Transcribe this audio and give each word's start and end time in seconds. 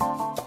Música 0.00 0.43